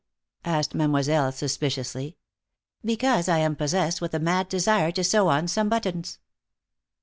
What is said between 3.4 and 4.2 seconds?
possessed with a